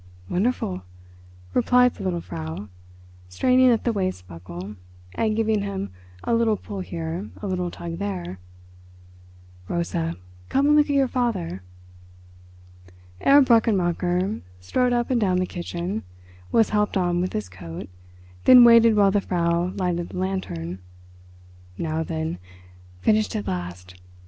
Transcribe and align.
"Wonderful," 0.31 0.81
replied 1.53 1.93
the 1.93 2.03
little 2.03 2.21
Frau, 2.21 2.69
straining 3.29 3.69
at 3.69 3.83
the 3.83 3.93
waist 3.93 4.27
buckle 4.27 4.75
and 5.13 5.35
giving 5.35 5.61
him 5.61 5.91
a 6.23 6.33
little 6.33 6.57
pull 6.57 6.79
here, 6.79 7.29
a 7.39 7.45
little 7.45 7.69
tug 7.69 7.99
there. 7.99 8.39
"Rosa, 9.67 10.15
come 10.49 10.65
and 10.65 10.75
look 10.75 10.87
at 10.89 10.95
your 10.95 11.07
father." 11.07 11.61
Herr 13.19 13.43
Brechenmacher 13.43 14.41
strode 14.59 14.91
up 14.91 15.11
and 15.11 15.21
down 15.21 15.37
the 15.37 15.45
kitchen, 15.45 16.01
was 16.51 16.69
helped 16.71 16.97
on 16.97 17.21
with 17.21 17.33
his 17.33 17.47
coat, 17.47 17.87
then 18.45 18.63
waited 18.63 18.95
while 18.95 19.11
the 19.11 19.21
Frau 19.21 19.67
lighted 19.75 20.09
the 20.09 20.17
lantern. 20.17 20.79
"Now, 21.77 22.01
then—finished 22.01 23.35
at 23.35 23.45
last! 23.45 24.01